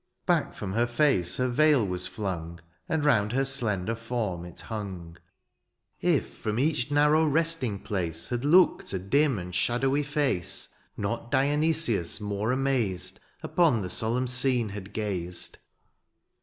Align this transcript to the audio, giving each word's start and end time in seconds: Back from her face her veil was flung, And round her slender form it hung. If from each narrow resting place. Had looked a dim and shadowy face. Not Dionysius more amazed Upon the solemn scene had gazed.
Back 0.25 0.55
from 0.55 0.73
her 0.73 0.87
face 0.87 1.37
her 1.37 1.47
veil 1.47 1.85
was 1.85 2.07
flung, 2.07 2.59
And 2.89 3.05
round 3.05 3.33
her 3.33 3.45
slender 3.45 3.95
form 3.95 4.45
it 4.45 4.61
hung. 4.61 5.17
If 5.99 6.37
from 6.39 6.57
each 6.57 6.89
narrow 6.89 7.23
resting 7.23 7.77
place. 7.77 8.29
Had 8.29 8.43
looked 8.43 8.93
a 8.93 8.97
dim 8.97 9.37
and 9.37 9.53
shadowy 9.53 10.01
face. 10.01 10.73
Not 10.97 11.29
Dionysius 11.29 12.19
more 12.19 12.51
amazed 12.51 13.19
Upon 13.43 13.83
the 13.83 13.91
solemn 13.91 14.27
scene 14.27 14.69
had 14.69 14.91
gazed. 14.91 15.59